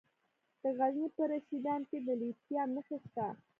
[0.61, 3.27] د غزني په رشیدان کې د لیتیم نښې شته.